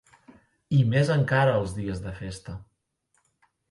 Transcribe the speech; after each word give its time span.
I 0.77 0.79
més 0.93 1.13
encara 1.17 1.55
els 1.61 1.79
dies 1.83 2.05
de 2.09 2.19
festa. 2.25 2.61